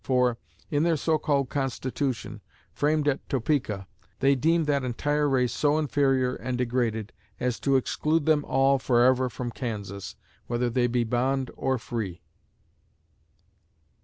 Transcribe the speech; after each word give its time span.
For, 0.03 0.39
in 0.71 0.81
their 0.81 0.97
so 0.97 1.19
called 1.19 1.49
Constitution, 1.49 2.41
framed 2.73 3.07
at 3.07 3.29
Topeka, 3.29 3.85
they 4.19 4.33
deem 4.33 4.63
that 4.63 4.83
entire 4.83 5.29
race 5.29 5.53
so 5.53 5.77
inferior 5.77 6.33
and 6.33 6.57
degraded 6.57 7.13
as 7.39 7.59
to 7.59 7.75
exclude 7.75 8.25
them 8.25 8.43
all 8.45 8.79
forever 8.79 9.29
from 9.29 9.51
Kansas, 9.51 10.15
whether 10.47 10.71
they 10.71 10.87
be 10.87 11.03
bond 11.03 11.51
or 11.55 11.77
free. 11.77 12.23